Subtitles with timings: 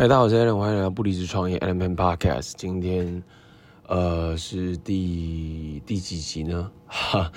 [0.00, 2.52] 嗨大家好，我是 Allen，欢迎来到不离职创业 Element Podcast。
[2.56, 3.22] 今天
[3.86, 6.70] 呃是第第几集呢？
[6.86, 7.30] 哈，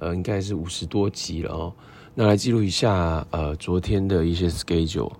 [0.00, 1.72] 呃，应该是五十多集了哦。
[2.16, 5.12] 那来记录一下呃昨天的一些 schedule。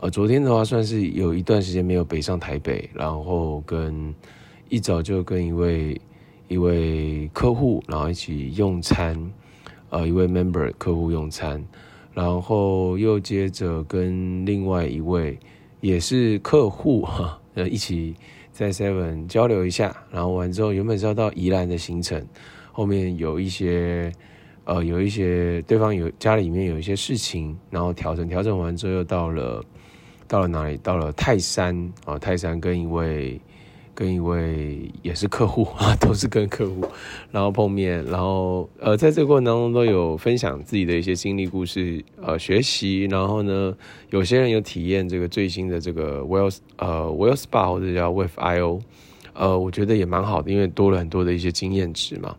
[0.00, 4.14] 呃，昨天的话算是有一段时间没有北上台北，然后跟
[4.68, 6.00] 一早就跟一位
[6.46, 9.32] 一位客户，然后一起用餐，
[9.88, 11.60] 呃，一位 member 客户用餐，
[12.14, 15.36] 然后又接着跟另外一位。
[15.80, 18.14] 也是客户哈，呃，一起
[18.52, 22.24] 在 Seven 交流一下，然后完之后原本是要到宜兰的行程，
[22.72, 24.12] 后面有一些
[24.64, 29.64] 呃有一些对方有家里面有一些事情，然后调整调整完之后又到了
[30.28, 30.76] 到了哪里？
[30.78, 33.40] 到了泰山啊，泰山跟一位。
[34.00, 36.82] 跟一位也是客户啊， 都是跟客户，
[37.30, 43.76] 然后碰面，然后呃，在这个过程当中都有分享自己的一些经历故事，呃，学习，然后呢，
[44.08, 48.80] 有些人有体验这个最新的这个 Well 呃 Well Spa 或者叫 Wave IO，
[49.34, 52.34] 呃，我觉得也蛮好的，因为多了很多的一些经验值嘛。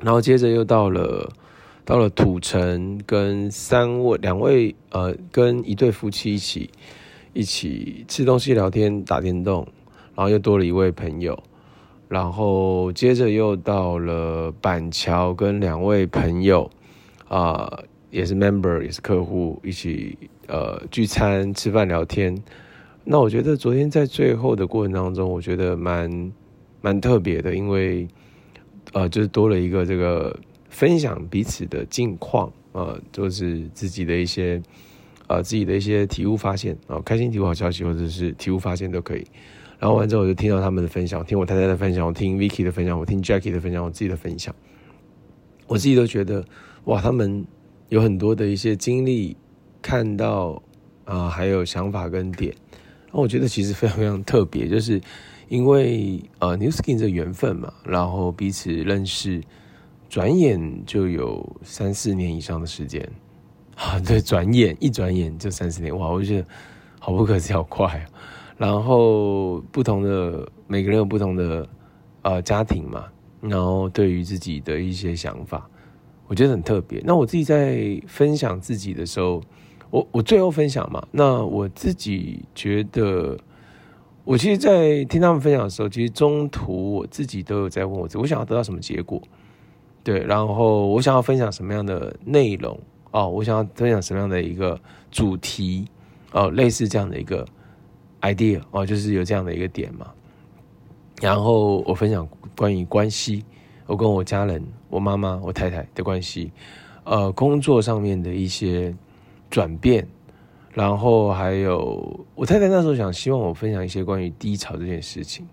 [0.00, 1.28] 然后接着又到了
[1.84, 6.70] 到了土城，跟三位两位呃，跟一对夫妻一起
[7.32, 9.66] 一起吃东西、聊天、打电动。
[10.16, 11.38] 然后又多了一位朋友，
[12.08, 16.70] 然后接着又到了板桥，跟两位朋友，
[17.28, 17.70] 啊、
[18.10, 20.16] 也是 member，也是客户，一起
[20.48, 22.34] 呃聚餐、吃饭、聊天。
[23.04, 26.32] 那我觉得昨天在最后的过程当中，我觉得蛮
[26.80, 28.08] 蛮特别的，因为
[28.94, 30.34] 呃，就是多了一个这个
[30.70, 34.62] 分享彼此的近况，呃，就是自己的一些
[35.26, 39.26] 呃自己的一些体悟发现啊、开心体悟好消息，或者是体悟发现都可以。
[39.78, 44.54] 然后完之后，我就听到他们的分享，听我太太的分享，我听 Vicky 的分享，我听 Jackie 的分享，我自己的分享，
[45.66, 46.44] 我自己都觉得
[46.84, 47.44] 哇，他们
[47.88, 49.36] 有很多的一些经历，
[49.82, 50.62] 看到
[51.04, 52.52] 啊、还有想法跟点，
[53.06, 55.00] 然后我觉得其实非常非常特别，就是
[55.48, 59.40] 因为呃 New Skin 这个缘分嘛，然后彼此认识，
[60.08, 63.08] 转眼就有三四年以上的时间。
[63.76, 66.48] 啊， 对，转眼一转眼就三四年，哇，我觉得
[66.98, 68.06] 好不可思议，好快啊！
[68.56, 71.68] 然后不同的每个人有不同的
[72.22, 73.04] 呃家庭嘛，
[73.40, 75.68] 然后对于自己的一些想法，
[76.26, 77.02] 我觉得很特别。
[77.04, 79.42] 那我自己在分享自己的时候，
[79.90, 83.36] 我我最后分享嘛，那我自己觉得，
[84.24, 89.20] 我其实，在听他们分享的时候，其实中途我自己都有在问我自己，我想要得到什么结果？
[90.02, 92.80] 对，然后我想要分享什么样的内容？
[93.10, 94.80] 哦，我想要分享什么样的一个
[95.10, 95.86] 主题？
[96.32, 97.46] 哦，类似这样的一个。
[98.34, 100.06] Idea 哦，就是有这样的一个点嘛。
[101.22, 103.44] 然后我分享关于关系，
[103.86, 106.52] 我跟我家人、我妈妈、我太太的关系，
[107.04, 108.94] 呃，工作上面的一些
[109.48, 110.06] 转变，
[110.72, 115.46] 然后还有我太太那时候想希望我分享一些关于低潮这件事情，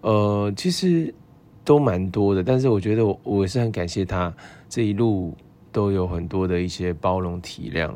[0.00, 1.14] 呃，其实
[1.64, 4.34] 都蛮多的，但是我觉得我我是很感谢她
[4.70, 5.36] 这一路
[5.70, 7.94] 都有很多的一些包容体谅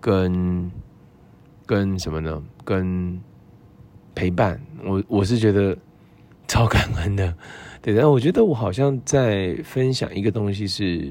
[0.00, 0.72] 跟
[1.66, 2.42] 跟什么呢？
[2.64, 3.20] 跟
[4.14, 5.76] 陪伴我，我是觉得
[6.46, 7.34] 超感恩的，
[7.80, 7.94] 对。
[7.94, 11.10] 但我觉得我好像在分享一个东西是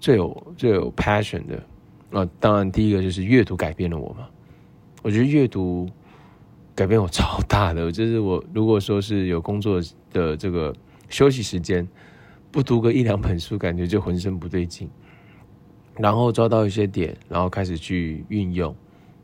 [0.00, 1.62] 最有最有 passion 的
[2.10, 2.28] 啊。
[2.40, 4.26] 当然，第一个就是阅读改变了我嘛。
[5.02, 5.88] 我觉得阅读
[6.74, 9.80] 改变我超大的，就是我如果说是有工作
[10.12, 10.74] 的这个
[11.08, 11.86] 休息时间，
[12.50, 14.90] 不读个一两本书，感觉就浑身不对劲。
[15.96, 18.74] 然后抓到一些点，然后开始去运用。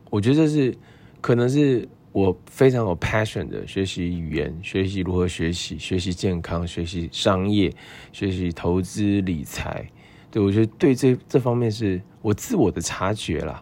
[0.09, 0.73] 我觉得这是
[1.19, 1.85] 可能是。
[2.11, 7.71] 我非常有 passion 的学习语言，学习如何学习，学习健康，学习商业，
[8.11, 9.87] 学习投资理财。
[10.31, 13.61] 对，我觉得对这这方面是我自我的察觉啦。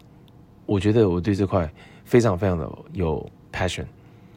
[0.65, 1.69] 我觉得我对这块
[2.03, 3.85] 非常非常的有 passion。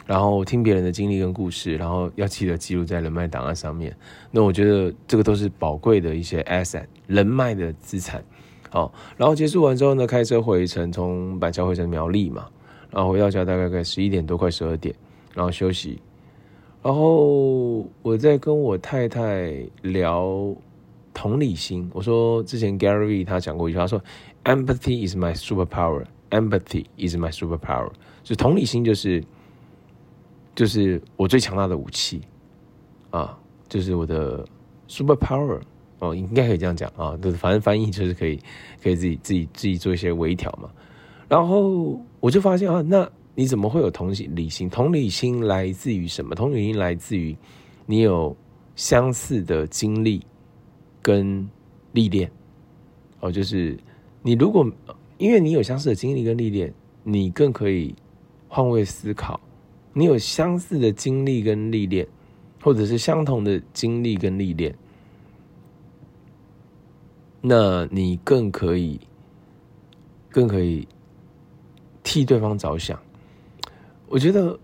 [0.06, 3.96] 然后听别人的经历跟故事，然后要记得记录在人脉档案上面。
[4.32, 8.20] 那我觉得这个都是宝贵的一些 asset，人脉的资产。
[8.70, 12.48] 好，然后结束完之后呢，开车回程，从板桥回程苗栗嘛。
[12.92, 14.94] 然后回到家大概在十一点多，快十二点，
[15.34, 16.00] 然后休息。
[16.82, 20.54] 然后我在跟我太太聊
[21.12, 21.90] 同理心。
[21.92, 24.02] 我说之前 Gary 他讲过一句话，他说
[24.44, 26.04] “Empathy is my superpower.
[26.30, 27.90] Empathy is my superpower.”
[28.22, 29.22] 就同理心就是
[30.54, 32.22] 就是我最强大的武器
[33.10, 33.38] 啊，
[33.68, 34.44] 就是我的
[34.88, 35.60] superpower
[35.98, 37.14] 哦，应该可以这样讲啊。
[37.20, 38.40] 就是反正翻译就是可以
[38.82, 40.70] 可以自己自己自己做一些微调嘛。
[41.30, 44.68] 然后我就发现啊，那你怎么会有同理心？
[44.68, 46.34] 同理心来自于什么？
[46.34, 47.36] 同理心来自于
[47.86, 48.36] 你有
[48.74, 50.26] 相似的经历
[51.00, 51.48] 跟
[51.92, 52.28] 历练。
[53.20, 53.78] 哦，就是
[54.22, 54.68] 你如果
[55.18, 56.74] 因为你有相似的经历跟历练，
[57.04, 57.94] 你更可以
[58.48, 59.38] 换位思考，
[59.92, 62.08] 你有相似的经历跟历练，
[62.60, 64.74] 或者是相同的经历跟历练，
[67.40, 68.98] 那你更可以，
[70.28, 70.88] 更可以
[72.10, 72.98] 替对方着想。
[74.08, 74.58] 我觉得，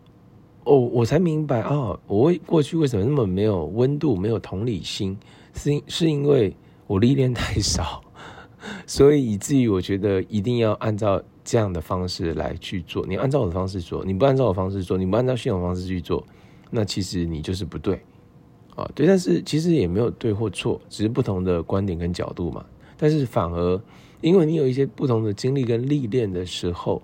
[0.64, 5.16] 哦，我才明白啊，我过去为什么那么没有温度，没有同理心，
[5.54, 6.52] 是是因为
[6.88, 8.02] 我历练太少，
[8.84, 13.06] 所以以至于我觉得一定要按照这样的方式来去做。
[13.06, 16.26] 你按照我的方式做，你不按照我的方式做，你不按照系统方式去做，
[16.68, 18.02] 那其实你就是不对。
[18.74, 22.66] 啊，对，但是其实也没有对或错，只是不同的观点跟角度嘛。
[22.96, 23.80] 但是反而，
[24.20, 27.00] 因为你有一些不同的经历跟历练的时候，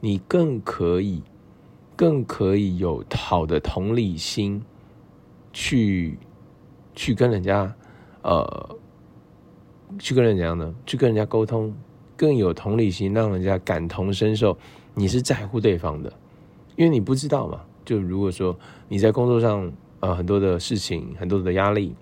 [0.00, 1.22] 你更可以，
[1.96, 4.62] 更可以有好的同理心，
[5.52, 6.18] 去
[6.94, 7.74] 去跟人家，
[8.22, 8.76] 呃，
[9.98, 11.74] 去跟人家呢，去跟人家沟通，
[12.16, 14.56] 更有同理心，让人家感同身受，
[14.94, 16.12] 你是在乎对方的，
[16.76, 17.60] 因为你不知道嘛。
[17.84, 18.58] 就如果说
[18.88, 21.94] 你在工作上，呃，很多的事情，很多的压力，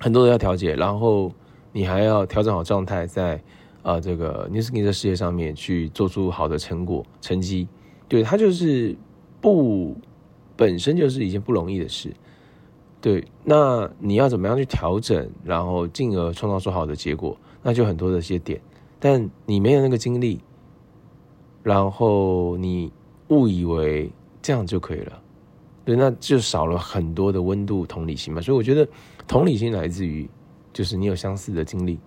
[0.00, 1.32] 很多的要调节，然后
[1.72, 3.42] 你还要调整好状态，在
[3.86, 7.68] 呃这个 New Skin 的事业上面去做出好的成果成绩，
[8.08, 8.96] 对，它就是
[9.40, 9.96] 不
[10.56, 12.12] 本身就是一件不容易的事，
[13.00, 18.60] 对，那你要怎么样去调整，然后进而创造出好的结果，那就很多的一些点，
[18.98, 20.40] 但你没有那个经历，
[21.62, 22.92] 然后你
[23.28, 24.10] 误以为
[24.42, 25.22] 这样就可以了。
[25.84, 28.88] 对，那就少了很多的温度同理心嘛，所以我觉得
[29.28, 30.28] 同理心来自于，
[30.72, 32.00] 就是你有相似的经历，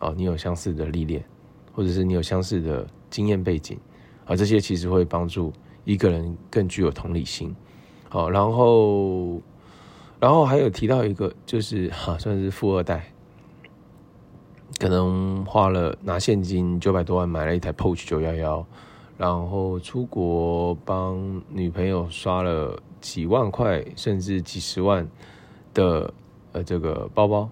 [0.00, 1.24] 哦，你有相似的历练，
[1.72, 3.78] 或者是你有相似的经验背景，
[4.24, 5.52] 啊，这些其实会帮助
[5.84, 7.54] 一个人更具有同理心。
[8.08, 9.40] 好，然后，
[10.18, 13.12] 然后还有提到一个，就是哈，算是富二代，
[14.78, 18.66] 可能花了拿现金九百多万买了一台 Porsche 九幺幺，
[19.16, 22.82] 然后出国帮女朋友刷了。
[23.00, 25.08] 几万块甚至几十万
[25.72, 26.12] 的
[26.50, 27.48] 呃这个包包，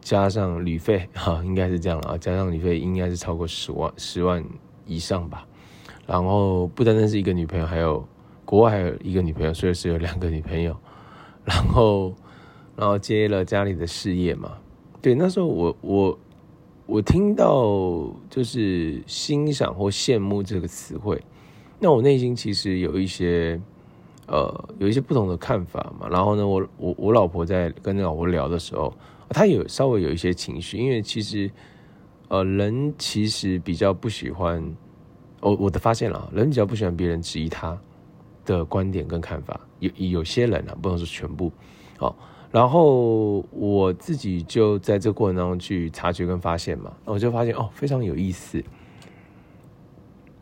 [0.00, 4.44] 加上旅费 哈，应该是这样了啊，加上旅费应该是超过十万十万
[4.86, 5.46] 以上吧。
[6.06, 8.06] 然后不单单是一个女朋友，还有
[8.44, 10.76] 国外还有一个女朋友，所以是有两个女朋友。
[11.44, 12.14] 然后
[12.76, 14.58] 然后接了家里的事业嘛，
[15.00, 16.18] 对，那时候我我
[16.86, 21.22] 我听到就是欣赏或羡慕这个词汇，
[21.78, 23.60] 那我内心其实有一些。
[24.30, 26.08] 呃，有一些不同的看法嘛。
[26.08, 28.94] 然后呢，我我我老婆在跟老婆聊的时候，
[29.28, 31.50] 她有稍微有一些情绪，因为其实，
[32.28, 34.64] 呃，人其实比较不喜欢，
[35.40, 37.76] 我我的发现了，人比较不喜欢别人质疑他
[38.44, 39.60] 的观点跟看法。
[39.80, 41.50] 有有些人啊，不能说全部。
[41.98, 42.16] 好，
[42.52, 48.62] 然后我自己就在这过程当中去察觉跟发现嘛，我就发现哦，非常有意思。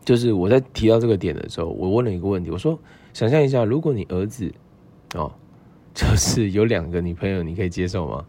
[0.09, 2.79] 就是我在提到这个点的时候，我问了一个问题，我说。
[3.13, 4.51] 想象一下，如果你儿子，
[5.13, 5.31] 哦，
[5.93, 8.25] 就是有两个女朋友，你可以接受吗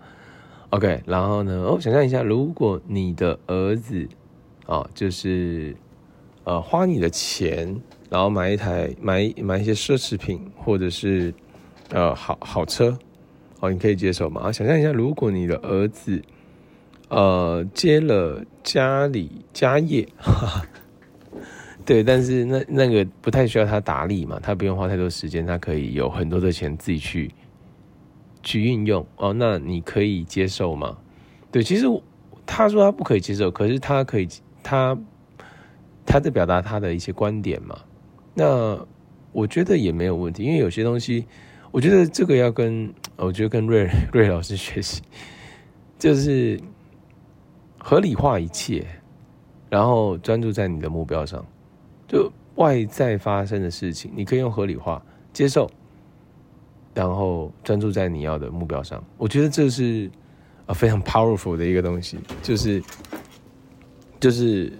[0.68, 4.06] ？OK，然后呢，哦，想象一下，如果你的儿子，
[4.66, 5.74] 哦，就是，
[6.44, 7.74] 呃，花你的钱，
[8.10, 11.32] 然后买一台买买一些奢侈品，或者是，
[11.88, 12.98] 呃，好好车，
[13.60, 14.42] 哦，你可以接受吗？
[14.42, 16.20] 啊，想象一下，如果你的儿子，
[17.08, 20.66] 呃，接了家里家业，哈哈。
[21.84, 27.32] 对，但是那那个不太需要他打理嘛，他不用花太多时间，他可以有很多的钱自己去
[28.42, 29.32] 去运用哦。
[29.32, 30.96] 那你可以接受吗？
[31.50, 31.86] 对，其实
[32.46, 34.28] 他说他不可以接受，可是他可以，
[34.62, 34.96] 他
[36.06, 37.76] 他在表达他的一些观点嘛。
[38.34, 38.78] 那
[39.32, 41.26] 我觉得也没有问题，因为有些东西，
[41.72, 45.02] 我觉得这个要跟我觉得跟瑞瑞老师学习，
[45.98, 46.60] 就是
[47.78, 48.86] 合理化一切，
[49.68, 51.44] 然后专注在你的目标上。
[52.10, 55.00] 就外在发生的事情，你可以用合理化
[55.32, 55.70] 接受，
[56.92, 59.00] 然后专注在你要的目标上。
[59.16, 60.10] 我觉得这是
[60.66, 62.82] 啊非常 powerful 的一个东西，就是
[64.18, 64.72] 就是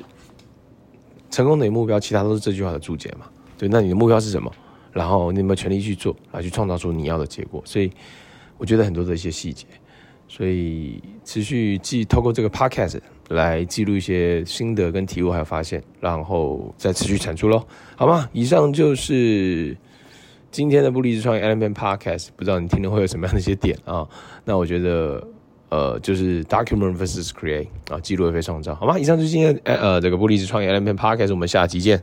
[1.30, 3.26] 成功的目标，其他都是这句话的注解嘛。
[3.56, 4.50] 对，那你的目标是什么？
[4.92, 7.62] 然后你有没有全力去做，来去创造出你要的结果？
[7.64, 7.92] 所以
[8.58, 9.64] 我觉得很多的一些细节。
[10.32, 18.28] 所以持续记透过这个 podcast 来记录一些心得跟体悟还有发现，然后再持续产出喽，好吗？
[18.32, 19.76] 以上就是
[20.52, 24.06] 今天的不离职创业 Allen podcast，不知道你听了会有什么样的一些点啊？
[24.46, 25.26] 那我觉得
[25.68, 28.96] 呃，就是 document versus create 啊，记录而非创造，好吗？
[28.96, 32.00] 以上就是今天呃这个不离职创业 Allen podcast，我们下期见。